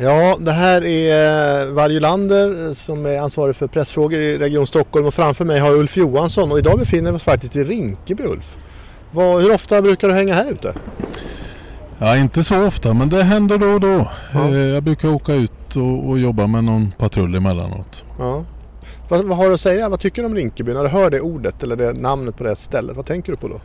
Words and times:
Ja, 0.00 0.36
det 0.40 0.52
här 0.52 0.84
är 0.84 1.60
eh, 1.60 1.72
Varje 1.72 2.00
Lander 2.00 2.66
eh, 2.66 2.72
som 2.72 3.06
är 3.06 3.20
ansvarig 3.20 3.56
för 3.56 3.66
pressfrågor 3.66 4.20
i 4.20 4.38
Region 4.38 4.66
Stockholm 4.66 5.06
och 5.06 5.14
framför 5.14 5.44
mig 5.44 5.60
har 5.60 5.68
jag 5.68 5.78
Ulf 5.78 5.96
Johansson 5.96 6.52
och 6.52 6.58
idag 6.58 6.78
befinner 6.78 7.10
vi 7.12 7.16
oss 7.16 7.22
faktiskt 7.22 7.56
i 7.56 7.64
Rinkeby 7.64 8.22
Ulf. 8.22 8.56
Vad, 9.10 9.42
hur 9.42 9.54
ofta 9.54 9.82
brukar 9.82 10.08
du 10.08 10.14
hänga 10.14 10.34
här 10.34 10.50
ute? 10.50 10.74
Ja, 11.98 12.16
inte 12.16 12.42
så 12.42 12.66
ofta 12.66 12.94
men 12.94 13.08
det 13.08 13.22
händer 13.22 13.58
då 13.58 13.66
och 13.66 13.80
då. 13.80 14.08
Ja. 14.34 14.48
Eh, 14.48 14.58
jag 14.58 14.82
brukar 14.82 15.08
åka 15.08 15.34
ut 15.34 15.76
och, 15.76 16.08
och, 16.08 16.18
jobba 16.18 16.46
med 16.46 16.64
någon 16.64 16.92
patrull 16.98 17.34
emellanåt. 17.34 18.04
Ja. 18.18 18.44
Vad, 19.08 19.24
vad 19.24 19.38
har 19.38 19.48
du 19.48 19.54
att 19.54 19.60
säga? 19.60 19.88
Vad 19.88 20.00
tycker 20.00 20.22
du 20.22 20.26
om 20.26 20.34
Rinkeby 20.34 20.72
när 20.72 20.82
du 20.82 20.88
hör 20.88 21.10
det 21.10 21.20
ordet 21.20 21.62
eller 21.62 21.76
det 21.76 21.92
namnet 21.92 22.36
på 22.36 22.44
det 22.44 22.56
stället? 22.56 22.96
Vad 22.96 23.06
tänker 23.06 23.32
du 23.32 23.38
på 23.38 23.48
då? 23.48 23.60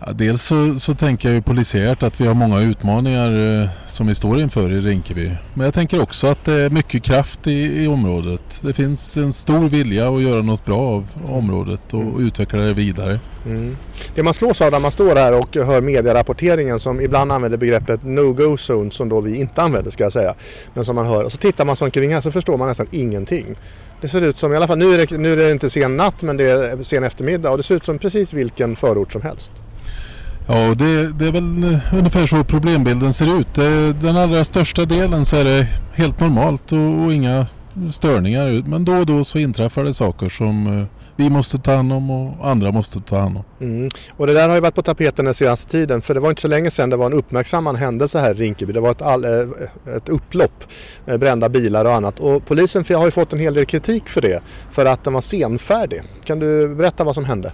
Ja, 0.00 0.12
dels 0.12 0.42
så, 0.42 0.80
så, 0.80 0.94
tänker 0.94 1.28
jag 1.28 1.34
ju 1.34 1.42
polisiärt 1.42 2.02
att 2.02 2.20
vi 2.20 2.26
har 2.26 2.34
många 2.34 2.60
utmaningar 2.60 3.62
eh, 3.62 3.68
som 3.86 4.06
vi 4.06 4.14
står 4.14 4.40
inför 4.40 4.72
i 4.72 4.80
Rinkeby. 4.80 5.30
Men 5.54 5.64
jag 5.64 5.74
tänker 5.74 6.02
också 6.02 6.26
att 6.26 6.44
det 6.44 6.52
är 6.52 6.70
mycket 6.70 7.02
kraft 7.02 7.46
i, 7.46 7.84
i 7.84 7.86
området. 7.86 8.60
Det 8.62 8.72
finns 8.72 9.16
en 9.16 9.32
stor 9.32 9.68
vilja 9.68 10.08
att 10.08 10.22
göra 10.22 10.42
något 10.42 10.64
bra 10.64 10.80
av 10.80 11.06
området 11.28 11.94
och 11.94 12.00
mm. 12.00 12.26
utveckla 12.26 12.58
det 12.58 12.72
vidare. 12.72 13.20
Mm. 13.46 13.76
Det 14.14 14.22
man 14.22 14.34
slås 14.34 14.60
av 14.60 14.72
när 14.72 14.80
man 14.80 14.92
står 14.92 15.16
här 15.16 15.38
och 15.38 15.56
hör 15.56 15.80
medierapporteringen 15.80 16.80
som 16.80 17.00
ibland 17.00 17.32
använder 17.32 17.58
begreppet 17.58 18.02
no-go 18.02 18.56
zone 18.56 18.90
som 18.90 19.08
då 19.08 19.20
vi 19.20 19.40
inte 19.40 19.62
använder 19.62 19.90
ska 19.90 20.02
jag 20.02 20.12
säga. 20.12 20.34
Men 20.74 20.84
som 20.84 20.94
man 20.94 21.06
hör 21.06 21.24
och 21.24 21.32
så 21.32 21.38
tittar 21.38 21.64
man 21.64 21.76
så 21.76 21.84
omkring 21.84 22.14
här 22.14 22.20
så 22.20 22.30
förstår 22.30 22.56
man 22.56 22.68
nästan 22.68 22.86
ingenting. 22.90 23.56
Det 24.00 24.08
ser 24.08 24.22
ut 24.22 24.38
som, 24.38 24.52
i 24.52 24.56
alla 24.56 24.66
fall 24.66 24.78
nu 24.78 24.94
är 24.94 24.98
det, 24.98 25.18
nu 25.18 25.32
är 25.32 25.36
det 25.36 25.50
inte 25.50 25.70
sen 25.70 25.96
natt 25.96 26.22
men 26.22 26.36
det 26.36 26.50
är 26.50 26.82
sen 26.82 27.04
eftermiddag 27.04 27.50
och 27.50 27.56
det 27.56 27.62
ser 27.62 27.74
ut 27.74 27.84
som 27.84 27.98
precis 27.98 28.32
vilken 28.32 28.76
förort 28.76 29.12
som 29.12 29.22
helst. 29.22 29.52
Ja, 30.46 30.74
det, 30.74 31.12
det, 31.12 31.26
är 31.26 31.32
väl 31.32 31.64
eh, 31.64 31.94
ungefär 31.94 32.26
så 32.26 32.44
problembilden 32.44 33.12
ser 33.12 33.40
ut. 33.40 33.54
Den 34.00 34.16
allra 34.16 34.44
största 34.44 34.84
delen 34.84 35.24
så 35.24 35.36
är 35.36 35.44
det 35.44 35.66
helt 35.94 36.20
normalt 36.20 36.72
och, 36.72 37.04
och 37.04 37.12
inga 37.12 37.46
störningar. 37.92 38.62
Men 38.66 38.84
då 38.84 38.92
och 38.92 39.06
då 39.06 39.24
så 39.24 39.38
inträffar 39.38 39.84
det 39.84 39.94
saker 39.94 40.28
som 40.28 40.78
eh, 40.80 40.86
vi 41.16 41.30
måste 41.30 41.58
ta 41.58 41.74
hand 41.74 41.92
om 41.92 42.10
och 42.10 42.48
andra 42.48 42.72
måste 42.72 43.00
ta 43.00 43.18
hand 43.18 43.36
om. 43.36 43.66
Mm. 43.66 43.90
Och 44.16 44.26
det 44.26 44.32
där 44.34 44.48
har 44.48 44.54
ju 44.54 44.60
varit 44.60 44.74
på 44.74 44.82
tapeten 44.82 45.24
den 45.24 45.34
senaste 45.34 45.70
tiden 45.70 46.02
för 46.02 46.14
det 46.14 46.20
var 46.20 46.30
inte 46.30 46.42
så 46.42 46.48
länge 46.48 46.70
sedan 46.70 46.90
det 46.90 46.96
var 46.96 47.06
en 47.06 47.12
uppmärksammad 47.12 47.76
händelse 47.76 48.18
här 48.18 48.30
i 48.30 48.34
Rinkeby. 48.34 48.72
Det 48.72 48.80
var 48.80 48.90
ett, 48.90 49.02
all, 49.02 49.24
eh, 49.24 49.30
ett 49.96 50.08
upplopp 50.08 50.64
med 51.04 51.20
brända 51.20 51.48
bilar 51.48 51.84
och 51.84 51.94
annat 51.94 52.20
och 52.20 52.46
polisen 52.46 52.84
har 52.88 53.04
ju 53.04 53.10
fått 53.10 53.32
en 53.32 53.38
hel 53.38 53.54
del 53.54 53.64
kritik 53.64 54.08
för 54.08 54.20
det 54.20 54.42
för 54.70 54.86
att 54.86 55.04
den 55.04 55.12
var 55.12 55.20
senfärdig. 55.20 56.02
Kan 56.24 56.38
du 56.38 56.74
berätta 56.74 57.04
vad 57.04 57.14
som 57.14 57.24
hände? 57.24 57.52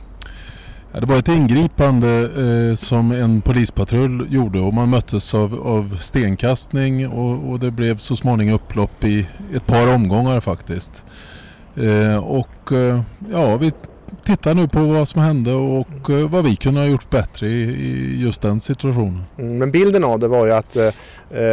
Ja, 0.93 1.01
det 1.01 1.07
var 1.07 1.19
ett 1.19 1.29
ingripande 1.29 2.09
eh, 2.09 2.75
som 2.75 3.13
en 3.13 3.41
polispatrull 3.41 4.27
gjorde 4.31 4.61
och 4.61 4.75
man 4.75 4.91
möttes 4.91 5.35
av, 5.35 5.55
av 5.55 5.97
stenkastning 6.01 7.09
och, 7.09 7.51
och, 7.51 7.59
det 7.59 7.71
blev 7.71 7.97
så 7.97 8.17
småningom 8.17 8.55
upplopp 8.55 9.05
i 9.05 9.27
ett 9.55 9.67
par 9.67 9.95
omgångar 9.95 10.41
faktiskt. 10.41 11.05
Eh, 11.77 12.17
och 12.17 12.73
eh, 12.73 13.01
ja, 13.33 13.57
vi 13.57 13.73
tittar 14.25 14.55
nu 14.55 14.69
på 14.69 14.81
vad 14.81 15.09
som 15.09 15.23
hände 15.23 15.55
och 15.55 16.11
eh, 16.11 16.29
vad 16.29 16.45
vi 16.45 16.57
kunde 16.57 16.81
ha 16.81 16.87
gjort 16.87 17.11
bättre 17.11 17.49
i, 17.49 17.63
i 17.63 18.21
just 18.21 18.43
den 18.43 18.61
situationen. 18.61 19.23
Mm, 19.39 19.59
men 19.59 19.71
bilden 19.71 20.05
av 20.05 20.19
det 20.19 20.29
var 20.29 20.47
ju 20.47 20.53
att 20.53 20.77
eh, 20.77 20.91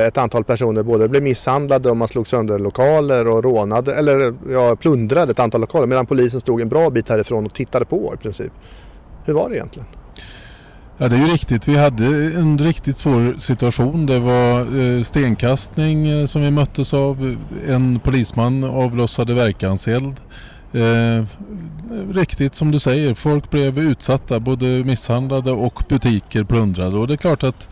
ett 0.07 0.17
antal 0.17 0.43
personer 0.43 0.83
både 0.83 1.07
blev 1.07 1.23
misshandlade 1.23 1.89
och 1.89 1.97
man 1.97 2.07
slog 2.07 2.27
sönder 2.27 2.59
lokaler 2.59 3.27
och 3.27 3.43
rånade 3.43 3.95
eller 3.95 4.33
ja, 4.51 4.75
plundrade 4.75 5.31
ett 5.31 5.39
antal 5.39 5.61
lokaler 5.61 5.87
medan 5.87 6.05
polisen 6.05 6.41
stod 6.41 6.61
en 6.61 6.69
bra 6.69 6.89
bit 6.89 7.09
härifrån 7.09 7.45
och 7.45 7.53
tittade 7.53 7.85
på 7.85 8.13
i 8.13 8.17
princip. 8.17 8.51
Hur 9.27 9.33
var 9.33 9.49
det 9.49 9.55
egentligen? 9.55 9.87
Ja 10.97 11.07
det 11.07 11.15
är 11.15 11.19
ju 11.19 11.27
riktigt. 11.27 11.67
Vi 11.67 11.77
hade 11.77 12.05
en 12.39 12.57
riktigt 12.57 12.97
svår 12.97 13.35
situation. 13.37 14.05
Det 14.05 14.19
var 14.19 14.59
eh, 14.59 15.03
stenkastning 15.03 16.07
eh, 16.07 16.25
som 16.25 16.41
vi 16.41 16.51
möttes 16.51 16.93
av. 16.93 17.37
En 17.67 17.99
polisman 17.99 18.63
avlossade 18.63 19.33
verkanseld. 19.33 20.15
Eh, 20.73 21.25
riktigt 22.11 22.55
som 22.55 22.71
du 22.71 22.79
säger, 22.79 23.13
folk 23.13 23.49
blev 23.49 23.79
utsatta, 23.79 24.39
både 24.39 24.65
misshandlade 24.65 25.51
och 25.51 25.83
butiker 25.89 26.43
plundrade. 26.43 26.97
Och 26.97 27.07
det 27.07 27.13
är 27.13 27.17
klart 27.17 27.43
att 27.43 27.69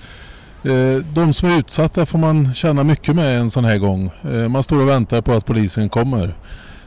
eh, 0.63 1.05
de 1.13 1.33
som 1.33 1.49
är 1.49 1.59
utsatta 1.59 2.05
får 2.05 2.17
man 2.19 2.53
känna 2.53 2.83
mycket 2.83 3.16
med 3.16 3.39
en 3.39 3.49
sån 3.49 3.66
här 3.66 3.77
gång. 3.77 4.11
Eh, 4.23 4.47
man 4.47 4.63
står 4.63 4.81
och 4.81 4.89
väntar 4.89 5.22
på 5.22 5.31
att 5.31 5.45
polisen 5.45 5.89
kommer. 5.89 6.35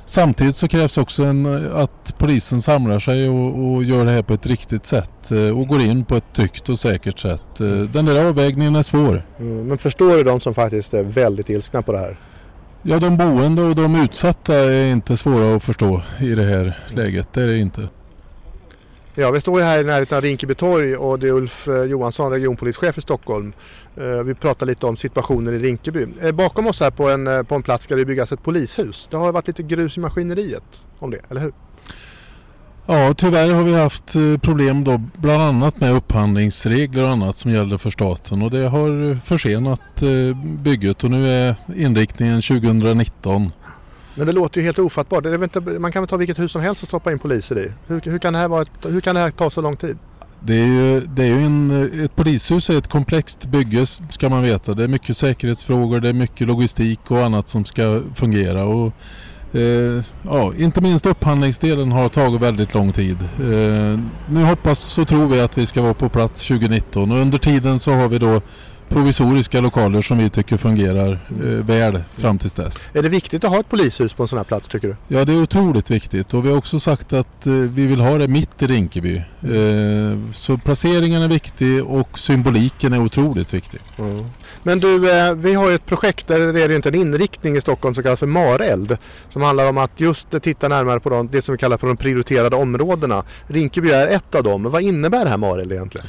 Samtidigt 0.08 0.56
så 0.56 0.68
krävs 0.68 0.98
också 0.98 1.22
en, 1.22 1.72
att 1.72 2.14
polisen 2.18 2.62
samlar 2.62 2.98
sig 2.98 3.28
och, 3.28 3.74
och, 3.74 3.84
gör 3.84 4.04
det 4.04 4.10
här 4.10 4.22
på 4.22 4.34
ett 4.34 4.46
riktigt 4.46 4.86
sätt 4.86 5.30
eh, 5.30 5.58
och 5.58 5.68
går 5.68 5.80
in 5.80 6.04
på 6.04 6.16
ett 6.16 6.32
tryggt 6.32 6.68
och 6.68 6.78
säkert 6.78 7.18
sätt. 7.18 7.60
Eh, 7.60 7.66
den 7.66 8.04
där 8.04 8.24
avvägningen 8.24 8.76
är 8.76 8.82
svår. 8.82 9.22
Mm, 9.40 9.66
men 9.66 9.78
förstår 9.78 10.16
du 10.16 10.22
de 10.22 10.40
som 10.40 10.54
faktiskt 10.54 10.94
är 10.94 11.02
väldigt 11.02 11.50
ilskna 11.50 11.82
på 11.82 11.92
det 11.92 11.98
här? 11.98 12.18
Ja, 12.82 12.98
de 12.98 13.16
boende 13.16 13.62
och 13.62 13.74
de 13.74 13.96
utsatta 13.96 14.54
är 14.54 14.92
inte 14.92 15.16
svåra 15.16 15.56
att 15.56 15.62
förstå 15.62 16.02
i 16.20 16.34
det 16.34 16.44
här 16.44 16.78
läget. 16.94 17.32
Det 17.32 17.42
är 17.42 17.46
det 17.46 17.58
inte. 17.58 17.88
Ja, 19.20 19.30
vi 19.30 19.40
står 19.40 19.60
här 19.60 19.80
i 19.80 19.84
närheten 19.84 20.16
av 20.16 20.22
Rinkeby 20.22 20.54
torg 20.54 20.96
och 20.96 21.18
det 21.18 21.28
är 21.28 21.32
Ulf 21.32 21.68
eh, 21.68 21.82
Johansson, 21.82 22.32
regionpolischef 22.32 22.98
i 22.98 23.00
Stockholm. 23.00 23.52
Eh, 23.96 24.22
vi 24.24 24.34
pratar 24.34 24.66
lite 24.66 24.86
om 24.86 24.96
situationen 24.96 25.54
i 25.54 25.58
Rinkeby. 25.58 26.06
Eh, 26.22 26.32
bakom 26.32 26.66
oss 26.66 26.80
här 26.80 26.90
på 26.90 27.08
en, 27.08 27.46
på 27.46 27.54
en 27.54 27.62
plats 27.62 27.84
ska 27.84 27.96
det 27.96 28.04
byggas 28.04 28.32
ett 28.32 28.42
polishus. 28.42 29.08
Det 29.10 29.16
har 29.16 29.32
varit 29.32 29.46
lite 29.46 29.62
grus 29.62 29.96
i 29.96 30.00
maskineriet 30.00 30.62
om 30.98 31.10
det, 31.10 31.20
eller 31.28 31.40
hur? 31.40 31.52
Ja, 32.86 33.14
tyvärr 33.16 33.52
har 33.52 33.62
vi 33.62 33.74
haft 33.74 34.16
problem 34.42 34.84
då 34.84 35.02
bland 35.16 35.42
annat 35.42 35.80
med 35.80 35.94
upphandlingsregler 35.94 37.02
och 37.02 37.10
annat 37.10 37.36
som 37.36 37.50
gäller 37.50 37.78
för 37.78 37.90
staten 37.90 38.42
och 38.42 38.50
det 38.50 38.68
har 38.68 39.20
försenat 39.20 40.02
bygget 40.64 41.04
och 41.04 41.10
nu 41.10 41.28
är 41.28 41.54
inriktningen 41.76 42.42
2019 42.42 43.52
men 44.18 44.26
det 44.26 44.32
låter 44.32 44.60
ju 44.60 44.64
helt 44.64 44.78
ofattbart. 44.78 45.26
Inte, 45.26 45.60
man 45.60 45.92
kan 45.92 46.02
väl 46.02 46.08
ta 46.08 46.16
vilket 46.16 46.38
hus 46.38 46.52
som 46.52 46.60
helst 46.60 46.82
och 46.82 46.88
stoppa 46.88 47.12
in 47.12 47.18
poliser 47.18 47.58
i. 47.58 47.72
Hur, 47.86 48.00
hur, 48.04 48.18
kan, 48.18 48.32
det 48.32 48.38
här 48.38 48.48
vara 48.48 48.62
ett, 48.62 48.72
hur 48.82 49.00
kan 49.00 49.14
det 49.14 49.20
här 49.20 49.30
ta 49.30 49.50
så 49.50 49.60
lång 49.60 49.76
tid? 49.76 49.98
Det 50.40 50.54
är 50.54 50.66
ju, 50.66 51.00
det 51.00 51.22
är 51.22 51.26
ju 51.26 51.44
en, 51.44 52.04
ett 52.04 52.16
polishus 52.16 52.70
är 52.70 52.78
ett 52.78 52.88
komplext 52.88 53.46
bygge 53.46 53.86
ska 53.86 54.28
man 54.28 54.42
veta. 54.42 54.72
Det 54.72 54.84
är 54.84 54.88
mycket 54.88 55.16
säkerhetsfrågor, 55.16 56.00
det 56.00 56.08
är 56.08 56.12
mycket 56.12 56.46
logistik 56.46 57.00
och 57.10 57.24
annat 57.24 57.48
som 57.48 57.64
ska 57.64 58.02
fungera. 58.14 58.64
Och, 58.64 58.92
eh, 59.58 60.04
ja, 60.22 60.52
inte 60.58 60.80
minst 60.80 61.06
upphandlingsdelen 61.06 61.92
har 61.92 62.08
tagit 62.08 62.40
väldigt 62.40 62.74
lång 62.74 62.92
tid. 62.92 63.16
Eh, 63.22 64.00
nu 64.28 64.44
hoppas 64.44 64.98
och 64.98 65.08
tror 65.08 65.26
vi 65.26 65.40
att 65.40 65.58
vi 65.58 65.66
ska 65.66 65.82
vara 65.82 65.94
på 65.94 66.08
plats 66.08 66.48
2019 66.48 67.12
och 67.12 67.18
under 67.18 67.38
tiden 67.38 67.78
så 67.78 67.92
har 67.92 68.08
vi 68.08 68.18
då 68.18 68.40
provisoriska 68.88 69.60
lokaler 69.60 70.02
som 70.02 70.18
vi 70.18 70.30
tycker 70.30 70.56
fungerar 70.56 71.12
eh, 71.30 71.48
väl 71.48 72.02
fram 72.16 72.38
tills 72.38 72.52
dess. 72.52 72.90
Är 72.94 73.02
det 73.02 73.08
viktigt 73.08 73.44
att 73.44 73.50
ha 73.50 73.60
ett 73.60 73.68
polishus 73.68 74.12
på 74.12 74.22
en 74.22 74.28
sån 74.28 74.36
här 74.36 74.44
plats 74.44 74.68
tycker 74.68 74.88
du? 74.88 74.96
Ja 75.08 75.24
det 75.24 75.32
är 75.32 75.42
otroligt 75.42 75.90
viktigt 75.90 76.34
och 76.34 76.44
vi 76.44 76.50
har 76.50 76.56
också 76.58 76.80
sagt 76.80 77.12
att 77.12 77.46
eh, 77.46 77.52
vi 77.52 77.86
vill 77.86 78.00
ha 78.00 78.18
det 78.18 78.28
mitt 78.28 78.62
i 78.62 78.66
Rinkeby. 78.66 79.16
Eh, 79.16 80.32
så 80.32 80.58
placeringen 80.58 81.22
är 81.22 81.28
viktig 81.28 81.84
och 81.84 82.18
symboliken 82.18 82.92
är 82.92 83.00
otroligt 83.00 83.54
viktig. 83.54 83.80
Mm. 83.98 84.24
Men 84.62 84.78
du, 84.78 84.98
vi 85.34 85.54
har 85.54 85.68
ju 85.68 85.74
ett 85.74 85.86
projekt 85.86 86.28
där 86.28 86.52
det 86.52 86.62
är 86.62 86.70
inte 86.70 86.88
en 86.88 86.94
inriktning 86.94 87.56
i 87.56 87.60
Stockholm 87.60 87.94
som 87.94 88.02
kallas 88.04 88.18
för 88.18 88.26
Mareld. 88.26 88.96
Som 89.30 89.42
handlar 89.42 89.68
om 89.68 89.78
att 89.78 90.00
just 90.00 90.26
titta 90.42 90.68
närmare 90.68 91.00
på 91.00 91.10
de, 91.10 91.28
det 91.28 91.42
som 91.42 91.52
vi 91.52 91.58
kallar 91.58 91.76
för 91.76 91.86
de 91.86 91.96
prioriterade 91.96 92.56
områdena. 92.56 93.24
Rinkeby 93.46 93.90
är 93.90 94.08
ett 94.08 94.34
av 94.34 94.42
dem. 94.42 94.62
Vad 94.62 94.82
innebär 94.82 95.24
det 95.24 95.30
här 95.30 95.36
Mareld 95.36 95.72
egentligen? 95.72 96.08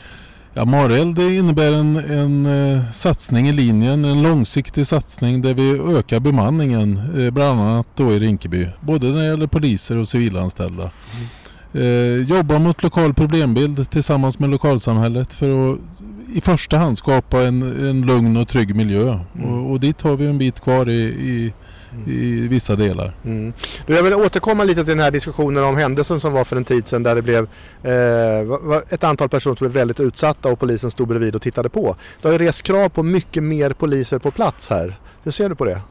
Ja, 0.54 0.66
Mareld 0.66 1.20
innebär 1.20 1.74
en, 1.74 1.96
en 1.96 2.46
uh, 2.46 2.92
satsning 2.92 3.50
i 3.50 3.52
linjen, 3.52 4.06
en 4.06 4.22
långsiktig 4.22 4.88
satsning 4.88 5.42
där 5.42 5.54
vi 5.54 5.98
ökar 5.98 6.20
bemanningen, 6.20 7.02
uh, 7.18 7.32
bland 7.32 7.62
annat 7.62 7.88
då 7.96 8.12
i 8.12 8.20
Rinkeby. 8.20 8.68
Både 8.82 9.08
när 9.08 9.20
det 9.20 9.28
gäller 9.28 9.48
poliser 9.48 9.98
och 9.98 10.08
civilanställda. 10.08 10.92
Mm. 11.74 11.86
Uh, 11.86 12.24
jobba 12.24 12.60
mot 12.60 12.84
lokal 12.84 13.14
problembild 13.14 13.90
tillsammans 13.90 14.40
med 14.40 14.50
lokalsamhället 14.50 15.34
för 15.34 15.74
att 15.74 15.80
i 16.34 16.42
första 16.42 16.78
hand 16.78 16.98
skapa 16.98 17.42
en, 17.42 17.62
en 17.62 18.02
lugn 18.06 18.38
och 18.38 18.48
trygg 18.48 18.76
miljö. 18.76 19.20
Mm. 19.36 19.54
Och, 19.54 19.72
och 19.72 19.80
dit 19.80 20.02
har 20.02 20.16
vi 20.16 20.26
en 20.26 20.38
bit 20.38 20.60
kvar 20.60 20.90
i, 20.90 21.02
i 21.04 21.54
i 22.08 22.48
vissa 22.48 22.76
delar. 22.76 23.14
Mm. 23.26 23.54
Jag 23.86 24.04
vill 24.04 24.14
återkomma 24.14 24.64
lite 24.64 24.84
till 24.84 24.90
den 24.90 25.00
här 25.00 25.12
diskussionen 25.12 25.64
om 25.64 25.78
händelsen 25.78 26.20
som 26.20 26.34
var 26.34 26.44
för 26.44 26.56
en 26.56 26.66
tid 26.66 26.88
sedan 26.88 27.04
där 27.04 27.16
det 27.16 27.22
blev 27.22 27.48
eh, 27.84 28.78
ett 28.90 29.04
antal 29.04 29.30
personer 29.30 29.56
som 29.56 29.68
blev 29.68 29.72
väldigt 29.72 30.00
utsatta 30.00 30.50
och 30.50 30.60
polisen 30.60 30.92
stod 30.92 31.08
bredvid 31.08 31.36
och 31.36 31.42
tittade 31.42 31.70
på. 31.70 31.96
Det 32.22 32.28
har 32.28 32.34
ju 32.34 32.38
rest 32.38 32.64
krav 32.64 32.90
på 32.90 33.04
mycket 33.04 33.44
mer 33.44 33.74
poliser 33.74 34.20
på 34.20 34.32
plats 34.32 34.70
här. 34.70 34.98
Hur 35.24 35.32
ser 35.32 35.50
du 35.50 35.56
på 35.56 35.66
det? 35.66 35.82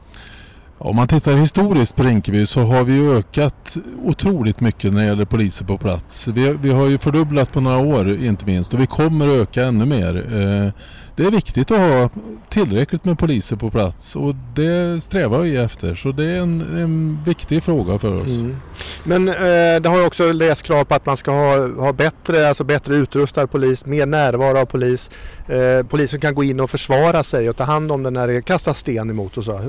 Om 0.81 0.95
man 0.95 1.07
tittar 1.07 1.33
historiskt 1.33 1.95
på 1.95 2.03
Rinkeby 2.03 2.45
så 2.45 2.61
har 2.61 2.83
vi 2.83 3.17
ökat 3.17 3.77
otroligt 4.03 4.61
mycket 4.61 4.93
när 4.93 5.01
det 5.01 5.07
gäller 5.07 5.25
poliser 5.25 5.65
på 5.65 5.77
plats. 5.77 6.27
Vi, 6.27 6.57
vi 6.61 6.71
har 6.71 6.87
ju 6.87 6.97
fördubblat 6.97 7.53
på 7.53 7.61
några 7.61 7.77
år 7.77 8.09
inte 8.23 8.45
minst 8.45 8.73
och 8.73 8.79
vi 8.79 8.87
kommer 8.87 9.27
öka 9.27 9.65
ännu 9.65 9.85
mer. 9.85 10.15
Eh, 10.15 10.71
det 11.15 11.25
är 11.25 11.31
viktigt 11.31 11.71
att 11.71 11.79
ha 11.79 12.09
tillräckligt 12.49 13.05
med 13.05 13.19
poliser 13.19 13.55
på 13.55 13.69
plats 13.71 14.15
och 14.15 14.35
det 14.55 15.03
strävar 15.03 15.39
vi 15.39 15.57
efter. 15.57 15.95
Så 15.95 16.11
det 16.11 16.25
är 16.25 16.37
en, 16.37 16.61
en 16.61 17.23
viktig 17.25 17.63
fråga 17.63 17.99
för 17.99 18.21
oss. 18.21 18.37
Mm. 18.37 18.55
Men 19.03 19.27
eh, 19.27 19.81
det 19.81 19.89
har 19.89 20.05
också 20.05 20.31
läst 20.31 20.63
krav 20.63 20.83
på 20.83 20.95
att 20.95 21.05
man 21.05 21.17
ska 21.17 21.31
ha, 21.31 21.67
ha 21.67 21.93
bättre, 21.93 22.47
alltså 22.47 22.63
bättre 22.63 22.95
utrustad 22.95 23.47
polis, 23.47 23.85
mer 23.85 24.05
närvaro 24.05 24.57
av 24.57 24.65
polis. 24.65 25.09
Eh, 25.47 25.85
polisen 25.89 26.19
kan 26.19 26.35
gå 26.35 26.43
in 26.43 26.59
och 26.59 26.69
försvara 26.69 27.23
sig 27.23 27.49
och 27.49 27.57
ta 27.57 27.63
hand 27.63 27.91
om 27.91 28.03
den 28.03 28.13
när 28.13 28.27
det 28.27 28.41
kastas 28.41 28.79
sten 28.79 29.09
emot 29.09 29.37
och 29.37 29.43
så. 29.43 29.61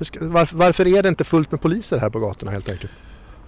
Ska, 0.00 0.18
varför, 0.22 0.56
varför 0.56 0.86
är 0.86 1.02
det 1.02 1.08
inte 1.08 1.24
fullt 1.24 1.50
med 1.50 1.60
poliser 1.60 1.98
här 1.98 2.10
på 2.10 2.18
gatorna 2.18 2.50
helt 2.50 2.68
enkelt? 2.68 2.92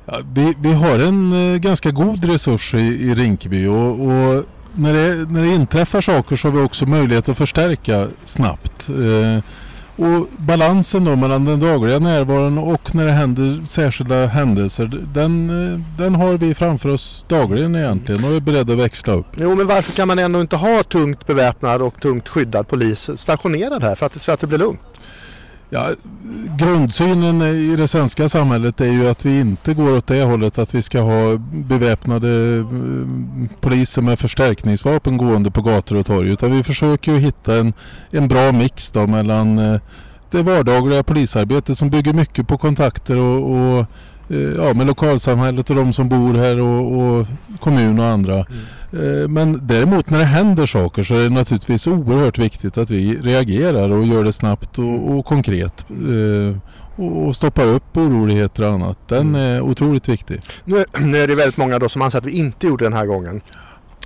Ja, 0.06 0.20
vi, 0.34 0.54
vi 0.58 0.72
har 0.72 0.98
en 0.98 1.52
eh, 1.52 1.58
ganska 1.58 1.90
god 1.90 2.24
resurs 2.24 2.74
i, 2.74 2.78
i 2.78 3.14
Rinkeby 3.14 3.66
och, 3.66 3.90
och 3.90 4.44
när, 4.74 4.92
det, 4.92 5.30
när 5.30 5.42
det 5.42 5.48
inträffar 5.48 6.00
saker 6.00 6.36
så 6.36 6.48
har 6.48 6.52
vi 6.52 6.62
också 6.62 6.86
möjlighet 6.86 7.28
att 7.28 7.38
förstärka 7.38 8.08
snabbt. 8.24 8.88
Eh, 8.88 9.44
och 9.98 10.26
balansen 10.38 11.04
då 11.04 11.16
mellan 11.16 11.44
den 11.44 11.60
dagliga 11.60 11.98
närvaron 11.98 12.58
och 12.58 12.94
när 12.94 13.06
det 13.06 13.12
händer 13.12 13.66
särskilda 13.66 14.26
händelser 14.26 15.06
den, 15.14 15.50
eh, 15.72 15.80
den 15.98 16.14
har 16.14 16.38
vi 16.38 16.54
framför 16.54 16.88
oss 16.88 17.26
dagligen 17.28 17.76
egentligen 17.76 18.24
och 18.24 18.32
är 18.32 18.40
beredda 18.40 18.72
att 18.72 18.78
växla 18.78 19.12
upp. 19.12 19.26
Jo 19.36 19.54
men 19.54 19.66
varför 19.66 19.92
kan 19.92 20.08
man 20.08 20.18
ändå 20.18 20.40
inte 20.40 20.56
ha 20.56 20.82
tungt 20.82 21.26
beväpnad 21.26 21.82
och 21.82 22.00
tungt 22.00 22.28
skyddad 22.28 22.68
polis 22.68 23.10
stationerad 23.16 23.82
här 23.82 23.94
för 23.94 24.06
att, 24.06 24.22
så 24.22 24.32
att 24.32 24.40
det 24.40 24.46
blir 24.46 24.58
lugnt? 24.58 24.80
Ja, 25.70 25.90
grundsynen 26.58 27.42
i 27.42 27.76
det 27.76 27.88
svenska 27.88 28.28
samhället 28.28 28.80
är 28.80 28.92
ju 28.92 29.08
att 29.08 29.24
vi 29.24 29.40
inte 29.40 29.74
går 29.74 29.96
åt 29.96 30.06
det 30.06 30.22
hållet 30.22 30.58
att 30.58 30.74
vi 30.74 30.82
ska 30.82 31.00
ha 31.00 31.36
beväpnade 31.52 32.56
eh, 32.56 32.66
poliser 33.60 34.02
med 34.02 34.18
förstärkningsvapen 34.18 35.16
gående 35.16 35.50
på 35.50 35.62
gator 35.62 35.96
och 35.96 36.06
torg. 36.06 36.30
Utan 36.30 36.50
vi 36.50 36.62
försöker 36.62 37.12
ju 37.12 37.18
hitta 37.18 37.54
en, 37.54 37.72
en 38.10 38.28
bra 38.28 38.52
mix 38.52 38.90
då 38.90 39.06
mellan 39.06 39.58
eh, 39.58 39.80
det 40.30 40.42
vardagliga 40.42 41.02
polisarbetet 41.02 41.78
som 41.78 41.90
bygger 41.90 42.12
mycket 42.12 42.48
på 42.48 42.58
kontakter 42.58 43.16
och, 43.16 43.78
och 43.78 43.86
ja, 44.56 44.74
med 44.74 44.86
lokalsamhället 44.86 45.70
och 45.70 45.76
de 45.76 45.92
som 45.92 46.08
bor 46.08 46.34
här 46.34 46.60
och, 46.60 46.98
och 46.98 47.26
kommun 47.60 47.98
och 47.98 48.06
andra. 48.06 48.34
Mm. 48.34 49.22
Eh, 49.22 49.28
men 49.28 49.66
däremot 49.66 50.10
när 50.10 50.18
det 50.18 50.24
händer 50.24 50.66
saker 50.66 51.02
så 51.02 51.14
är 51.14 51.22
det 51.22 51.30
naturligtvis 51.30 51.86
oerhört 51.86 52.38
viktigt 52.38 52.78
att 52.78 52.90
vi 52.90 53.16
reagerar 53.16 53.90
och 53.90 54.04
gör 54.04 54.24
det 54.24 54.32
snabbt 54.32 54.78
och, 54.78 55.10
och 55.10 55.26
konkret. 55.26 55.86
Eh, 55.90 56.56
och 57.04 57.36
stoppar 57.36 57.66
upp 57.66 57.96
oroligheter 57.96 58.62
och 58.62 58.72
annat. 58.72 59.08
Den 59.08 59.20
mm. 59.20 59.40
är 59.40 59.60
otroligt 59.60 60.08
viktig. 60.08 60.40
Nu, 60.64 60.84
nu 60.98 61.18
är 61.18 61.28
det 61.28 61.34
väldigt 61.34 61.56
många 61.56 61.78
då 61.78 61.88
som 61.88 62.02
anser 62.02 62.18
att 62.18 62.24
vi 62.24 62.32
inte 62.32 62.66
gjorde 62.66 62.84
den 62.84 62.92
här 62.92 63.06
gången. 63.06 63.40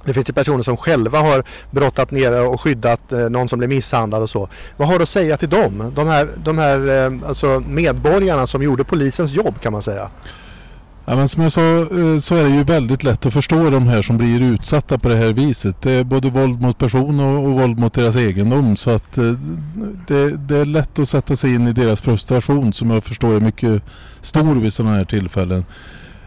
Det 0.04 0.14
finns 0.14 0.28
ju 0.28 0.32
personer 0.32 0.62
som 0.62 0.76
själva 0.76 1.19
har 1.19 1.44
brottat 1.70 2.10
ner 2.10 2.46
och 2.49 2.60
skyddat 2.60 3.12
eh, 3.12 3.19
någon 3.19 3.49
som 3.49 3.58
blir 3.58 3.69
misshandlad 3.69 4.22
och 4.22 4.31
så. 4.31 4.49
Vad 4.76 4.88
har 4.88 4.99
du 4.99 5.02
att 5.02 5.08
säga 5.08 5.37
till 5.37 5.50
dem? 5.50 5.93
De 5.96 6.08
här, 6.08 6.28
de 6.44 6.58
här 6.58 7.06
eh, 7.06 7.28
alltså 7.28 7.62
medborgarna 7.69 8.46
som 8.46 8.62
gjorde 8.62 8.84
polisens 8.84 9.32
jobb 9.32 9.60
kan 9.60 9.72
man 9.72 9.82
säga. 9.82 10.10
Ja, 11.04 11.16
men 11.16 11.28
som 11.28 11.43
jag 11.43 11.52
sa 11.52 11.78
eh, 11.78 12.19
så 12.20 12.34
är 12.34 12.44
det 12.44 12.50
ju 12.50 12.64
väldigt 12.64 13.04
lätt 13.04 13.26
att 13.26 13.32
förstå 13.32 13.70
de 13.70 13.87
här 13.87 14.02
som 14.02 14.16
blir 14.16 14.40
utsatta 14.40 14.99
på 14.99 15.08
det 15.08 15.16
här 15.16 15.32
viset. 15.32 15.82
Det 15.82 15.93
är 15.93 16.05
både 16.05 16.31
våld 16.31 16.60
mot 16.60 16.78
person 16.78 17.20
och, 17.20 17.44
och 17.44 17.52
våld 17.52 17.78
mot 17.78 17.93
deras 17.93 18.16
egendom. 18.16 18.76
Så 18.76 18.90
att 18.90 19.12
det, 20.06 20.31
det, 20.37 20.56
är 20.56 20.64
lätt 20.64 20.98
att 20.98 21.08
sätta 21.08 21.37
sig 21.37 21.55
in 21.55 21.66
i 21.66 21.72
deras 21.72 22.00
frustration 22.00 22.72
som 22.72 22.90
jag 22.90 23.05
förstår 23.05 23.37
är 23.37 23.40
mycket 23.40 23.82
stor 24.20 24.55
vid 24.55 24.72
sådana 24.72 24.96
här 24.96 25.05
tillfällen. 25.05 25.64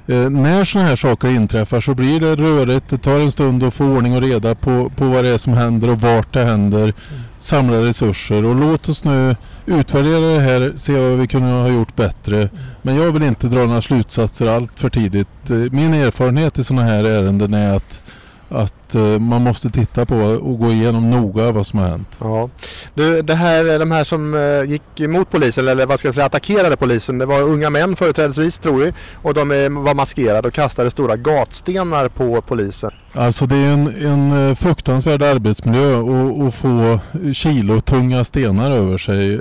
Eh, 0.07 0.29
när 0.29 0.65
sådana 0.65 0.89
här 0.89 0.95
saker 0.95 1.27
inträffar 1.27 1.81
så 1.81 1.95
blir 1.95 2.19
det 2.19 2.35
rörigt. 2.35 2.89
Det 2.89 2.97
tar 2.97 3.19
en 3.19 3.31
stund 3.31 3.63
att 3.63 3.73
få 3.73 3.85
ordning 3.85 4.15
och 4.15 4.21
reda 4.21 4.55
på, 4.55 4.91
på 4.95 5.05
vad 5.05 5.23
det 5.23 5.29
är 5.29 5.37
som 5.37 5.53
händer 5.53 5.89
och 5.89 6.01
vart 6.01 6.33
det 6.33 6.45
händer. 6.45 6.83
Mm. 6.83 6.95
Samla 7.39 7.77
resurser 7.77 8.45
och 8.45 8.55
låt 8.55 8.89
oss 8.89 9.03
nu 9.03 9.35
utvärdera 9.65 10.19
det 10.19 10.39
här, 10.39 10.73
se 10.75 10.93
vad 10.93 11.19
vi 11.19 11.27
kunde 11.27 11.47
ha 11.47 11.69
gjort 11.69 11.95
bättre. 11.95 12.37
Mm. 12.37 12.49
Men 12.81 12.95
jag 12.95 13.11
vill 13.11 13.23
inte 13.23 13.47
dra 13.47 13.65
några 13.65 13.81
slutsatser 13.81 14.47
allt 14.47 14.79
för 14.79 14.89
tidigt. 14.89 15.49
Eh, 15.49 15.55
min 15.55 15.93
erfarenhet 15.93 16.59
i 16.59 16.63
sådana 16.63 16.83
här 16.87 17.03
ärenden 17.03 17.53
är 17.53 17.73
att 17.73 18.01
att 18.49 18.95
uh, 18.95 19.19
man 19.19 19.41
måste 19.41 19.69
titta 19.69 20.05
på 20.05 20.15
och 20.17 20.59
gå 20.59 20.71
igenom 20.71 21.09
noga 21.09 21.51
vad 21.51 21.67
som 21.67 21.79
har 21.79 21.87
hänt. 21.87 22.17
Ja. 22.19 22.49
Du, 22.93 23.21
det 23.21 23.35
här, 23.35 23.79
de 23.79 23.91
här 23.91 24.03
som 24.03 24.33
uh, 24.33 24.69
gick 24.69 24.99
emot 24.99 25.31
polisen 25.31 25.67
eller 25.67 25.85
vad 25.85 25.99
ska 25.99 26.07
jag 26.07 26.15
säga 26.15 26.25
attackerade 26.25 26.77
polisen. 26.77 27.17
Det 27.17 27.25
var 27.25 27.41
unga 27.41 27.69
män 27.69 27.95
företrädesvis 27.95 28.57
tror 28.57 28.79
vi 28.79 28.93
och 29.21 29.33
de 29.33 29.51
uh, 29.51 29.83
var 29.83 29.93
maskerade 29.93 30.47
och 30.47 30.53
kastade 30.53 30.91
stora 30.91 31.15
gatstenar 31.15 32.07
på 32.07 32.41
polisen. 32.41 32.91
Alltså 33.13 33.45
det 33.45 33.55
är 33.55 33.73
en, 33.73 34.05
en 34.05 34.55
fruktansvärd 34.55 35.21
arbetsmiljö 35.21 35.99
att 36.47 36.55
få 36.55 36.99
kilo 37.33 37.81
tunga 37.81 38.23
stenar 38.23 38.71
över 38.71 38.97
sig. 38.97 39.37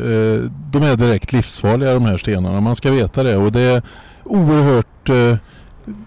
De 0.71 0.83
är 0.83 0.97
direkt 0.97 1.33
livsfarliga 1.33 1.95
de 1.95 2.05
här 2.05 2.17
stenarna. 2.17 2.61
Man 2.61 2.77
ska 2.77 2.91
veta 2.91 3.23
det 3.23 3.37
och 3.37 3.53
det 3.53 3.61
är 3.61 3.83
oerhört 4.25 5.41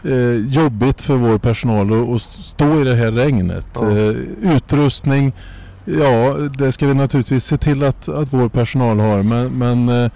eh, 0.04 0.46
jobbigt 0.48 1.02
för 1.02 1.16
vår 1.16 1.38
personal 1.38 2.16
att 2.16 2.22
stå 2.22 2.82
i 2.82 2.84
det 2.84 2.96
här 2.96 3.12
regnet. 3.12 3.68
Ja. 3.74 3.98
Eh, 3.98 4.16
utrustning, 4.42 5.34
ja 5.86 6.34
det 6.58 6.72
ska 6.72 6.88
vi 6.88 6.94
naturligtvis 6.94 7.46
se 7.46 7.58
till 7.58 7.84
att, 7.84 8.10
att 8.10 8.34
vår 8.34 8.50
personal 8.50 9.00
har 9.00 9.24
men, 9.24 9.58
men 9.58 9.90
eh, 9.90 10.12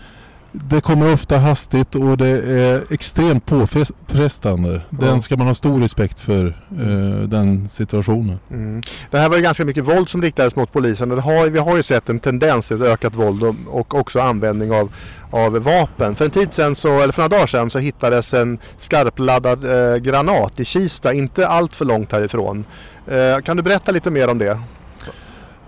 det 0.51 0.81
kommer 0.81 1.13
ofta 1.13 1.37
hastigt 1.37 1.95
och 1.95 2.17
det 2.17 2.27
är 2.27 2.93
extremt 2.93 3.45
påfrestande. 3.45 4.81
Den 4.89 5.09
ja. 5.09 5.19
ska 5.19 5.37
man 5.37 5.47
ha 5.47 5.53
stor 5.53 5.81
respekt 5.81 6.19
för, 6.19 6.45
eh, 6.71 7.27
den 7.27 7.69
situationen. 7.69 8.39
Mm. 8.51 8.81
Det 9.11 9.17
här 9.17 9.29
var 9.29 9.35
ju 9.35 9.43
ganska 9.43 9.65
mycket 9.65 9.83
våld 9.83 10.09
som 10.09 10.21
riktades 10.21 10.55
mot 10.55 10.73
polisen 10.73 11.11
och 11.11 11.23
har, 11.23 11.47
vi 11.47 11.59
har 11.59 11.77
ju 11.77 11.83
sett 11.83 12.09
en 12.09 12.19
tendens 12.19 12.67
till 12.67 12.83
ökat 12.83 13.15
våld 13.15 13.43
och, 13.43 13.55
och, 13.67 13.95
också 13.95 14.19
användning 14.19 14.71
av, 14.71 14.93
av 15.31 15.53
vapen. 15.53 16.15
För 16.15 16.25
en 16.25 16.31
tid 16.31 16.53
sedan, 16.53 16.75
så, 16.75 17.01
eller 17.01 17.13
för 17.13 17.21
några 17.21 17.37
dagar 17.37 17.47
sedan, 17.47 17.69
så 17.69 17.79
hittades 17.79 18.33
en 18.33 18.59
skarpladdad 18.77 19.63
eh, 19.63 19.97
granat 19.97 20.59
i 20.59 20.65
Kista, 20.65 21.13
inte 21.13 21.47
allt 21.47 21.75
för 21.75 21.85
långt 21.85 22.11
härifrån. 22.11 22.65
Eh, 23.07 23.41
kan 23.43 23.57
du 23.57 23.63
berätta 23.63 23.91
lite 23.91 24.11
mer 24.11 24.27
om 24.27 24.37
det? 24.37 24.59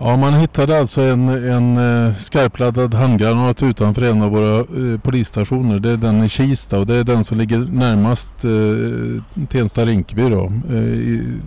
Ja, 0.06 0.16
man 0.16 0.34
hittade 0.34 0.78
alltså 0.78 1.00
en, 1.00 1.28
en 1.28 1.76
eh, 1.76 2.14
skarpladdad 2.14 2.94
handgranat 2.94 3.62
utanför 3.62 4.02
en 4.02 4.22
av 4.22 4.30
våra 4.30 4.58
eh, 4.58 5.00
polisstationer. 5.00 5.78
Det 5.78 5.90
är 5.90 5.96
den 5.96 6.24
i 6.24 6.28
Kista 6.28 6.78
och 6.78 6.86
det 6.86 6.94
är 6.94 7.04
den 7.04 7.24
som 7.24 7.38
ligger 7.38 7.58
närmast 7.58 8.44
eh, 8.44 9.46
Tensta-Rinkeby 9.48 10.30
då, 10.30 10.52
eh, 10.70 10.82
i 10.84 11.38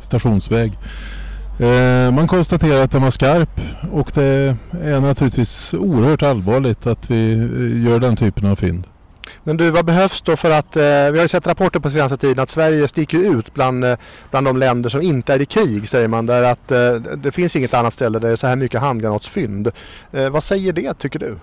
stationsväg. 0.00 0.78
Eh, 1.58 2.12
man 2.12 2.28
konstaterar 2.28 2.84
att 2.84 2.90
den 2.90 3.02
var 3.02 3.10
skarp 3.10 3.60
och 3.92 4.10
det 4.14 4.56
är 4.82 5.00
naturligtvis 5.00 5.74
oerhört 5.74 6.22
allvarligt 6.22 6.86
att 6.86 7.10
vi 7.10 7.32
eh, 7.32 7.84
gör 7.84 8.00
den 8.00 8.16
typen 8.16 8.50
av 8.50 8.56
fynd. 8.56 8.86
Men 9.44 9.56
du, 9.56 9.70
vad 9.70 9.84
behövs 9.84 10.22
då 10.22 10.36
för 10.36 10.50
att, 10.50 10.76
eh, 10.76 10.82
vi 10.82 11.18
har 11.18 11.22
ju 11.22 11.28
sett 11.28 11.46
rapporter 11.46 11.80
på 11.80 11.90
senaste 11.90 12.16
tiden 12.16 12.42
att 12.42 12.50
Sverige 12.50 12.88
sticker 12.88 13.18
ut 13.18 13.54
bland, 13.54 13.84
eh, 13.84 13.96
bland 14.30 14.46
de 14.46 14.56
länder 14.56 14.90
som 14.90 15.02
inte 15.02 15.34
är 15.34 15.42
i 15.42 15.46
krig 15.46 15.88
säger 15.88 16.08
man. 16.08 16.26
Där 16.26 16.42
att 16.42 16.70
eh, 16.72 16.94
det 16.94 17.32
finns 17.32 17.56
inget 17.56 17.74
annat 17.74 17.94
ställe 17.94 18.18
där 18.18 18.28
det 18.28 18.32
är 18.32 18.36
så 18.36 18.46
här 18.46 18.56
mycket 18.56 18.80
handgranatsfynd. 18.80 19.70
Eh, 20.12 20.28
vad 20.28 20.44
säger 20.44 20.72
det 20.72 20.94
tycker 20.94 21.18
du? 21.18 21.36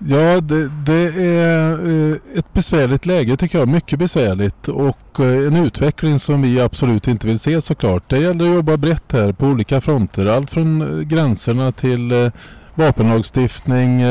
Ja, 0.00 0.40
det, 0.40 0.68
det, 0.68 1.24
är 1.24 1.72
eh, 1.72 2.38
ett 2.38 2.52
besvärligt 2.52 3.06
läge 3.06 3.36
tycker 3.36 3.58
jag. 3.58 3.68
Mycket 3.68 3.98
besvärligt 3.98 4.68
och 4.68 5.20
eh, 5.20 5.46
en 5.46 5.56
utveckling 5.56 6.18
som 6.18 6.42
vi 6.42 6.60
absolut 6.60 7.08
inte 7.08 7.26
vill 7.26 7.38
se 7.38 7.60
såklart. 7.60 8.10
Det 8.10 8.18
gäller 8.18 8.48
att 8.48 8.54
jobba 8.54 8.76
brett 8.76 9.12
här 9.12 9.32
på 9.32 9.46
olika 9.46 9.80
fronter. 9.80 10.26
Allt 10.26 10.50
från 10.50 10.82
eh, 10.82 11.06
gränserna 11.06 11.72
till 11.72 12.30
vapenlagstiftning 12.74 14.02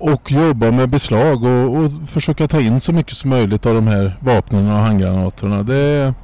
och 0.00 0.32
jobba 0.32 0.70
med 0.70 0.88
beslag 0.88 1.44
och, 1.44 1.76
och, 1.76 1.90
försöka 2.08 2.48
ta 2.48 2.60
in 2.60 2.80
så 2.80 2.92
mycket 2.92 3.16
som 3.16 3.30
möjligt 3.30 3.66
av 3.66 3.74
de 3.74 3.86
här 3.86 4.16
vapnen 4.20 4.70
och 4.70 4.78
handgranaterna. 4.78 5.62
Det, 5.62 6.14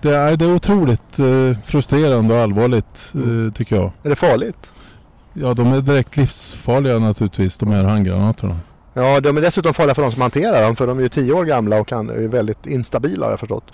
det, 0.00 0.16
är, 0.16 0.36
det 0.36 0.44
är 0.44 0.54
otroligt 0.54 1.18
eh, 1.18 1.58
frustrerande 1.64 2.34
och 2.34 2.40
allvarligt 2.40 3.12
eh, 3.14 3.20
mm. 3.20 3.52
tycker 3.52 3.76
jag. 3.76 3.92
Är 4.02 4.08
det 4.08 4.16
farligt? 4.16 4.70
Ja, 5.32 5.54
de 5.54 5.72
är 5.72 5.80
direkt 5.80 6.16
livsfarliga 6.16 6.98
naturligtvis, 6.98 7.58
de 7.58 7.70
här 7.70 7.84
handgranaterna. 7.84 8.56
Ja, 8.94 9.20
de 9.20 9.36
är 9.36 9.40
dessutom 9.40 9.74
farliga 9.74 9.94
för 9.94 10.02
de 10.02 10.12
som 10.12 10.22
hanterar 10.22 10.62
dem 10.62 10.76
för 10.76 10.86
de 10.86 10.98
är 10.98 11.02
ju 11.02 11.08
tio 11.08 11.32
år 11.32 11.44
gamla 11.44 11.80
och 11.80 11.88
kan, 11.88 12.10
är 12.10 12.28
väldigt 12.28 12.66
instabila 12.66 13.26
har 13.26 13.32
jag 13.32 13.40
förstått. 13.40 13.64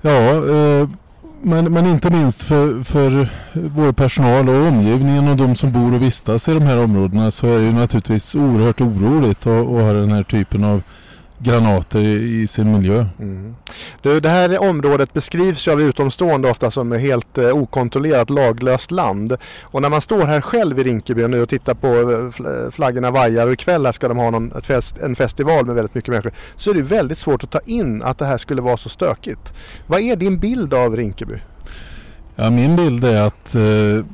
Ja, 0.00 0.30
eh, 0.32 0.88
men, 1.42 1.72
men 1.72 1.86
inte 1.86 2.10
minst 2.10 2.42
för, 2.42 2.84
för 2.84 3.28
vår 3.52 3.92
personal 3.92 4.48
och 4.48 4.66
omgivningen 4.66 5.28
och 5.28 5.36
de 5.36 5.56
som 5.56 5.72
bor 5.72 5.94
och 5.94 6.02
vistas 6.02 6.48
i 6.48 6.54
de 6.54 6.62
här 6.62 6.78
områdena 6.78 7.30
så 7.30 7.46
är 7.46 7.58
det 7.58 7.64
ju 7.64 7.72
naturligtvis 7.72 8.34
oerhört 8.34 8.80
oroligt 8.80 9.46
att, 9.46 9.66
att 9.66 9.66
ha 9.66 9.92
den 9.92 10.12
här 10.12 10.22
typen 10.22 10.64
av 10.64 10.82
granater 11.42 12.00
i 12.00 12.46
sin 12.46 12.72
miljö. 12.72 13.06
Mm. 13.18 13.54
Du, 14.02 14.20
det 14.20 14.28
här 14.28 14.58
området 14.58 15.12
beskrivs 15.12 15.68
ju 15.68 15.72
av 15.72 15.82
utomstående 15.82 16.50
ofta 16.50 16.70
som 16.70 16.92
helt 16.92 17.38
eh, 17.38 17.56
okontrollerat 17.56 18.30
laglöst 18.30 18.90
land. 18.90 19.36
Och 19.62 19.82
när 19.82 19.90
man 19.90 20.00
står 20.00 20.22
här 20.22 20.40
själv 20.40 20.78
i 20.78 20.82
Rinkeby 20.82 21.28
nu 21.28 21.42
och 21.42 21.48
tittar 21.48 21.74
på 21.74 21.86
eh, 21.86 22.70
flaggorna 22.70 23.10
vajar 23.10 23.46
och 23.46 23.52
ikväll 23.52 23.86
här 23.86 23.92
ska 23.92 24.08
de 24.08 24.18
ha 24.18 24.30
någon, 24.30 24.62
fest, 24.62 24.98
en 24.98 25.16
festival 25.16 25.66
med 25.66 25.74
väldigt 25.74 25.94
mycket 25.94 26.10
människor. 26.10 26.32
Så 26.56 26.70
är 26.70 26.74
det 26.74 26.82
väldigt 26.82 27.18
svårt 27.18 27.44
att 27.44 27.50
ta 27.50 27.60
in 27.66 28.02
att 28.02 28.18
det 28.18 28.26
här 28.26 28.38
skulle 28.38 28.62
vara 28.62 28.76
så 28.76 28.88
stökigt. 28.88 29.52
Vad 29.86 30.00
är 30.00 30.16
din 30.16 30.38
bild 30.38 30.74
av 30.74 30.96
Rinkeby? 30.96 31.40
Ja, 32.42 32.50
min 32.50 32.76
bild 32.76 33.04
är 33.04 33.22
att 33.22 33.54
eh, 33.54 34.04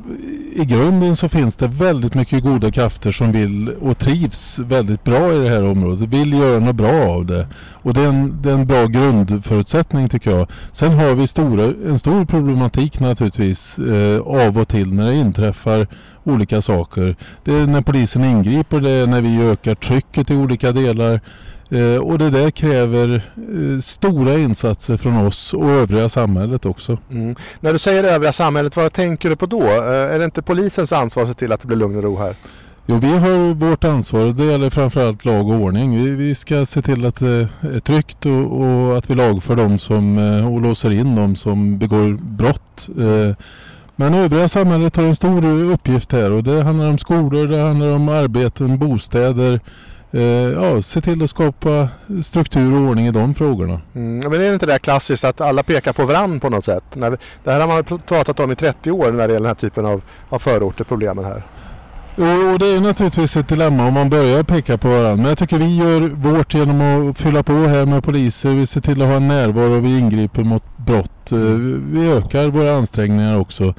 i 0.53 0.65
grunden 0.69 1.17
så 1.17 1.29
finns 1.29 1.57
det 1.57 1.67
väldigt 1.67 2.15
mycket 2.15 2.43
goda 2.43 2.71
krafter 2.71 3.13
som 3.13 3.33
vill 3.33 3.69
och 3.69 3.99
trivs 3.99 4.59
väldigt 4.59 5.05
bra 5.05 5.33
i 5.33 5.39
det 5.39 5.49
här 5.49 5.65
området. 5.65 6.09
Vill 6.09 6.33
göra 6.33 6.59
något 6.59 6.77
bra 6.77 7.11
av 7.11 7.27
det. 7.27 7.49
Och 7.83 7.95
det 7.95 8.01
är 8.01 8.09
en, 8.09 8.43
det 8.43 8.51
är 8.51 8.55
en 8.55 8.67
bra 8.67 8.87
grundförutsättning 8.87 10.09
tycker 10.09 10.31
jag. 10.31 10.49
Sen 10.73 10.93
har 10.93 11.15
vi 11.15 11.27
stora, 11.27 11.65
en 11.65 11.99
stor 11.99 12.25
problematik 12.25 13.01
naturligtvis 13.01 13.79
eh, 13.79 14.21
av 14.21 14.59
och 14.59 14.69
till 14.69 14.93
när 14.93 15.07
det 15.07 15.15
inträffar 15.15 15.87
olika 16.25 16.63
saker. 16.63 17.17
Det 17.45 17.53
är 17.53 17.67
när 17.67 17.83
polisen 17.83 18.25
ingriper, 18.25 18.81
det 18.81 18.91
är 18.91 19.07
när 19.07 19.21
vi 19.21 19.43
ökar 19.43 19.75
trycket 19.75 20.31
i 20.31 20.37
olika 20.37 20.73
delar. 20.73 21.21
Eh, 21.71 21.97
och 21.97 22.19
det 22.19 22.31
där 22.31 22.51
kräver 22.51 23.15
eh, 23.37 23.81
stora 23.81 24.39
insatser 24.39 24.97
från 24.97 25.27
oss 25.27 25.55
och 25.55 25.71
övriga 25.71 26.09
samhället 26.09 26.67
också. 26.67 26.99
Mm. 27.11 27.37
När 27.61 27.73
du 27.73 27.79
säger 27.79 28.05
övriga 28.05 28.33
samhället, 28.33 28.77
vad 28.77 28.93
tänker 28.93 29.31
du 29.31 29.37
på 29.37 29.47
då? 29.47 29.63
Eh, 29.63 30.15
är 30.15 30.19
det 30.19 30.25
inte 30.25 30.43
polisens 30.43 30.93
ansvar 30.93 31.23
att 31.23 31.29
se 31.29 31.35
till 31.35 31.53
att 31.53 31.61
det 31.61 31.67
blir 31.67 31.77
lugn 31.77 31.97
och 31.97 32.03
ro 32.03 32.17
här? 32.17 32.35
Jo, 32.87 32.97
vi 32.97 33.09
har 33.09 33.55
vårt 33.55 33.85
ansvar. 33.85 34.33
Det 34.33 34.45
gäller 34.45 34.71
framförallt 34.71 35.25
lag 35.25 35.49
och 35.49 35.55
ordning. 35.55 36.05
Vi, 36.05 36.11
vi 36.11 36.35
ska 36.35 36.67
se 36.67 36.83
till 36.83 37.07
att 37.07 37.17
det 37.17 37.49
är 37.61 37.81
tryggt 37.81 38.27
och, 38.27 38.61
och 38.61 38.99
att 38.99 39.11
vi 39.11 39.15
lagför 39.15 39.57
dem 39.57 39.79
som, 39.79 40.19
och 40.53 40.61
låser 40.61 40.93
in 40.93 41.15
dem 41.15 41.37
som 41.37 41.79
begår 41.79 42.19
brott. 42.21 42.89
Men 43.97 44.15
övriga 44.15 44.49
samhället 44.49 44.97
har 44.97 45.05
en 45.05 45.17
stor 45.17 45.71
uppgift 45.73 46.13
här 46.13 46.31
och 46.31 46.43
det 46.43 46.63
handlar 46.63 46.89
om 46.89 46.99
skolor, 46.99 47.47
det 47.47 47.63
handlar 47.63 47.89
om 47.89 48.09
arbeten, 48.09 48.79
bostäder, 48.79 49.61
Eh, 50.17 50.23
ja, 50.23 50.83
se 50.83 51.01
till 51.01 51.23
att 51.23 51.31
skapa 51.31 51.89
struktur 52.23 52.75
och 52.75 52.89
ordning 52.89 53.07
i 53.07 53.11
de 53.11 53.35
frågorna. 53.35 53.81
Mm, 53.95 54.19
men 54.19 54.33
är 54.33 54.39
det 54.39 54.55
inte 54.55 54.67
det 54.67 54.79
klassiskt 54.79 55.25
att 55.25 55.41
alla 55.41 55.63
pekar 55.63 55.93
på 55.93 56.05
varandra 56.05 56.41
på 56.41 56.51
något 56.51 56.65
sätt? 56.65 56.85
det 57.45 57.51
här 57.53 57.61
har 57.61 57.67
man 57.67 58.01
pratat 58.07 58.41
om 58.41 58.53
i 58.53 58.57
30 58.57 58.91
år 58.91 59.13
när 59.13 59.13
det 59.13 59.35
gäller 59.35 59.35
den 59.35 59.47
här 59.47 59.55
typen 59.55 59.87
av, 59.87 60.03
av 60.29 60.39
förorter, 60.39 60.85
problemen 60.85 61.25
här. 61.25 61.43
Och 62.53 62.59
det 62.59 62.67
är 62.67 62.81
naturligtvis 62.81 63.37
ett 63.37 63.49
dilemma 63.49 63.87
om 63.87 63.95
man 63.95 64.11
börjar 64.11 64.43
peka 64.43 64.79
på 64.79 64.89
varandra. 64.89 65.17
Men 65.17 65.27
jag 65.27 65.39
tycker 65.39 65.59
vi 65.59 65.77
gör 65.77 66.01
vårt 66.01 66.55
genom 66.55 67.11
att 67.11 67.19
fylla 67.19 67.43
på 67.43 67.53
här 67.53 67.87
med 67.87 68.05
poliser. 68.05 68.51
Vi 68.51 68.67
ser 68.67 68.81
till 68.81 69.03
att 69.03 69.09
ha 69.09 69.15
en 69.15 69.29
närvaro 69.29 69.77
och 69.77 69.85
vi 69.85 69.99
ingriper 69.99 70.45
mot 70.45 70.65
brott. 70.77 71.33
Eh, 71.33 71.39
vi 71.93 72.13
ökar 72.13 72.47
våra 72.47 72.77
ansträngningar 72.77 73.39
också. 73.41 73.75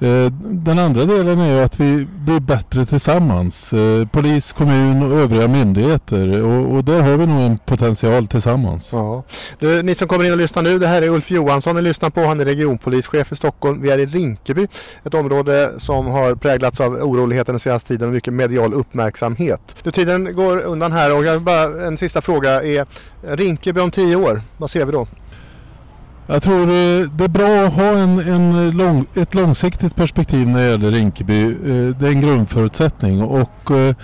Eh, 0.00 0.32
den 0.40 0.78
andra 0.78 1.04
delen 1.04 1.38
är 1.38 1.54
ju 1.54 1.60
att 1.60 1.80
vi 1.80 2.06
blir 2.18 2.40
bättre 2.40 2.86
tillsammans. 2.86 3.72
Eh, 3.72 4.06
polis, 4.06 4.52
kommun 4.52 5.02
och 5.02 5.18
övriga 5.18 5.48
myndigheter. 5.48 6.42
Och, 6.42 6.74
och 6.74 6.84
där 6.84 7.00
har 7.00 7.16
vi 7.16 7.26
nog 7.26 7.40
en 7.40 7.58
potential 7.58 8.26
tillsammans. 8.26 8.90
Ja. 8.92 9.22
Du, 9.58 9.82
ni 9.82 9.94
som 9.94 10.08
kommer 10.08 10.24
in 10.24 10.32
och 10.32 10.38
lyssnar 10.38 10.62
nu, 10.62 10.78
det 10.78 10.86
här 10.86 11.02
är 11.02 11.08
Ulf 11.08 11.30
Johansson 11.30 11.76
ni 11.76 11.82
lyssnar 11.82 12.10
på. 12.10 12.20
Han 12.20 12.40
är 12.40 12.44
regionpolischef 12.44 13.32
i 13.32 13.36
Stockholm. 13.36 13.82
Vi 13.82 13.90
är 13.90 13.98
i 13.98 14.06
Rinkeby, 14.06 14.66
ett 15.04 15.14
område 15.14 15.72
som 15.78 16.06
har 16.06 16.34
präglats 16.34 16.80
av 16.80 16.92
oroligheter 16.94 17.52
den 17.52 17.60
senaste 17.60 17.88
tiden 17.88 18.08
och 18.08 18.14
mycket 18.14 18.34
medial 18.34 18.74
uppmärksamhet. 18.74 19.60
Du, 19.82 19.90
tiden 19.90 20.32
går 20.32 20.58
undan 20.58 20.92
här 20.92 21.18
och 21.18 21.24
jag 21.24 21.42
bara, 21.42 21.86
en 21.86 21.98
sista 21.98 22.20
fråga 22.20 22.62
är 22.62 22.86
Rinkeby 23.22 23.80
om 23.80 23.90
tio 23.90 24.16
år, 24.16 24.42
vad 24.56 24.70
ser 24.70 24.84
vi 24.84 24.92
då? 24.92 25.06
Jag 26.28 26.42
tror 26.42 26.60
eh, 26.62 27.08
det 27.10 27.24
är 27.24 27.28
bra 27.28 27.66
att 27.66 27.72
ha 27.72 27.98
en, 27.98 28.18
en 28.18 28.70
lång, 28.70 29.06
ett 29.14 29.34
långsiktigt 29.34 29.96
perspektiv 29.96 30.48
när 30.48 30.58
det 30.58 30.70
gäller 30.70 30.90
Rinkeby. 30.90 31.44
Eh, 31.44 31.96
det 31.98 32.06
är 32.06 32.10
en 32.10 32.20
grundförutsättning 32.20 33.22
och 33.22 33.70
eh, 33.70 33.94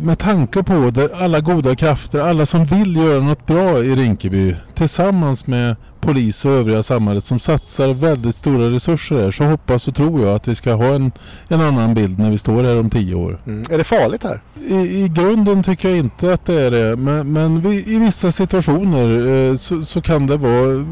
med 0.00 0.18
tanke 0.18 0.62
på 0.62 0.92
alla 1.14 1.40
goda 1.40 1.76
krafter, 1.76 2.20
alla 2.20 2.46
som 2.46 2.64
vill 2.64 2.96
göra 2.96 3.20
något 3.20 3.46
bra 3.46 3.78
i 3.78 3.94
Rinkeby 3.94 4.56
tillsammans 4.74 5.46
med 5.46 5.76
polis 6.04 6.44
och 6.44 6.50
övriga 6.50 6.82
samhället 6.82 7.24
som 7.24 7.38
satsar 7.38 7.94
väldigt 7.94 8.34
stora 8.34 8.70
resurser 8.70 9.16
här 9.16 9.30
så 9.30 9.44
hoppas 9.44 9.88
och 9.88 9.94
tror 9.94 10.20
jag 10.20 10.34
att 10.34 10.48
vi 10.48 10.54
ska 10.54 10.72
ha 10.72 10.84
en, 10.84 11.12
en 11.48 11.60
annan 11.60 11.94
bild 11.94 12.18
när 12.18 12.30
vi 12.30 12.38
står 12.38 12.64
här 12.64 12.80
om 12.80 12.90
tio 12.90 13.14
år. 13.14 13.40
Mm. 13.46 13.66
Är 13.70 13.78
det 13.78 13.84
farligt 13.84 14.22
här? 14.22 14.40
I, 14.68 15.04
I, 15.04 15.08
grunden 15.08 15.62
tycker 15.62 15.88
jag 15.88 15.98
inte 15.98 16.32
att 16.32 16.46
det 16.46 16.60
är 16.60 16.70
det 16.70 16.96
men, 16.96 17.32
men 17.32 17.60
vi, 17.60 17.94
i 17.94 17.98
vissa 17.98 18.32
situationer 18.32 19.26
eh, 19.26 19.56
så, 19.56 19.82
så, 19.82 20.00
kan 20.00 20.26
det 20.26 20.36
vara 20.36 20.86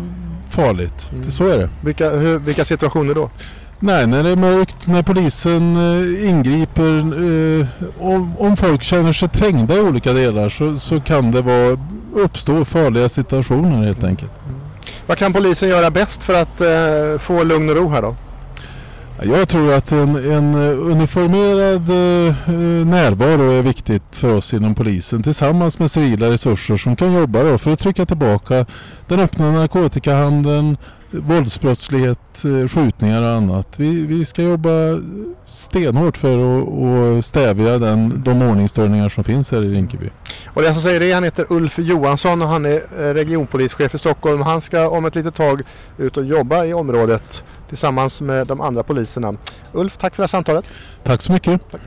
farligt. 0.51 1.11
Mm. 1.13 1.31
Så 1.31 1.49
är 1.49 1.59
det. 1.59 1.71
Vilka, 1.81 2.11
hur, 2.11 2.39
vilka 2.39 2.65
situationer 2.65 3.15
då? 3.15 3.31
Nej, 3.85 4.07
när 4.07 4.23
det 4.23 4.31
är 4.31 4.37
mörkt, 4.37 4.87
när 4.87 5.03
polisen 5.03 5.77
eh, 5.77 6.29
ingriper. 6.29 6.99
Eh, 6.99 7.67
om, 7.99 8.37
om, 8.39 8.57
folk 8.57 8.83
känner 8.83 9.13
sig 9.13 9.29
trängda 9.29 9.75
i 9.75 9.81
olika 9.81 10.13
delar 10.13 10.49
så, 10.49 10.77
så 10.77 11.01
kan 11.01 11.31
det 11.31 11.43
vara, 11.43 11.79
uppstå 12.15 12.65
farliga 12.65 13.09
situationer 13.09 13.87
helt 13.87 14.05
enkelt. 14.05 14.31
Mm. 14.49 14.61
Vad 15.07 15.19
kan 15.19 15.33
polisen 15.33 15.69
göra 15.69 15.91
bäst 15.91 16.23
för 16.23 16.35
att 16.35 16.61
eh, 16.61 17.21
få 17.21 17.45
lugn 17.45 17.71
och 17.71 17.77
ro 17.77 17.89
här 17.89 18.03
då? 18.03 18.17
Jag 19.23 19.49
tror 19.49 19.73
att 19.73 19.93
en, 19.93 20.33
en 20.33 20.55
uniformerad 20.55 21.89
eh, 21.91 22.35
närvaro 22.87 23.51
är 23.51 23.63
viktigt 23.63 24.03
för 24.11 24.35
oss 24.35 24.55
inom 24.55 24.75
polisen 24.75 25.23
tillsammans 25.23 25.79
med 25.79 25.91
civila 25.91 26.27
resurser 26.27 26.77
som 26.77 26.97
kan 26.97 27.13
jobba 27.13 27.59
för 27.59 27.73
att 27.73 27.79
trycka 27.79 28.07
tillbaka 28.07 28.67
den 29.09 29.21
öppna 29.21 29.51
narkotikahandeln, 29.53 30.77
våldsbrottslighet, 31.13 32.45
eh, 32.45 32.69
skjutningar 32.69 33.23
och 33.23 33.29
annat. 33.29 33.81
Vi, 33.81 34.07
vi 34.07 34.25
ska 34.25 34.43
jobba 34.43 34.71
stenhårt 35.47 36.17
för 36.17 37.19
att 37.19 37.25
stävja 37.25 37.79
den, 37.79 38.23
de 38.25 38.43
ordningsstörningar 38.43 39.09
som 39.09 39.25
finns 39.25 39.53
här 39.53 39.65
i 39.65 39.75
Rinkeby. 39.75 40.11
Och 40.47 40.63
den 40.63 40.75
som 40.75 40.83
säger 40.83 41.01
det 41.01 41.13
han 41.13 41.25
heter 41.25 41.47
Ulf 41.49 41.79
Johansson 41.79 42.43
och 42.43 42.49
han 42.49 42.65
är 42.65 42.83
eh, 42.99 43.15
regionpolischef 43.15 43.95
i 43.95 43.99
Stockholm. 43.99 44.43
Han 44.43 44.61
ska 44.61 44.89
om 44.89 45.05
ett 45.05 45.15
litet 45.15 45.35
tag 45.35 45.63
ut 45.99 46.17
och 46.17 46.25
jobba 46.25 46.65
i 46.65 46.75
området 46.75 47.45
tillsammans 47.69 48.21
med 48.21 48.47
de 48.47 48.61
andra 48.61 48.83
poliserna. 48.83 49.35
Ulf, 49.73 49.97
tack 49.97 50.17
för 50.17 50.23
det 50.23 50.27
här 50.27 50.29
samtalet. 50.29 50.65
Tack 51.05 51.23
så 51.23 51.33
mycket. 51.33 51.71
Tack. 51.71 51.81